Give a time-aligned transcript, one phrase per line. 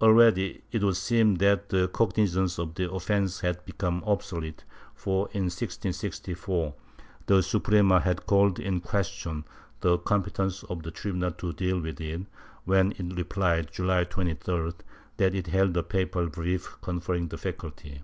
[0.00, 4.62] Already it would seem that the cognizance of the offence had become obsolete
[4.94, 6.72] for, in 1664
[7.26, 9.44] the Suprema had called in question
[9.80, 12.26] the competence of the tribunal to deal with it,
[12.64, 14.74] when it replied, July 23d,
[15.16, 18.02] that it held a papal brief conferring the faculty.